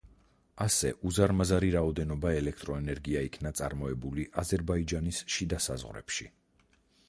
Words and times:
ასე 0.63 0.89
უზარმაზარი 1.09 1.69
რაოდენობა 1.75 2.33
ელექტროენერგია 2.39 3.23
იქნა 3.29 3.53
წარმოებული 3.61 4.27
აზერბაიჯანის 4.45 5.23
შიდა 5.37 5.65
საზღვრებში. 5.71 6.31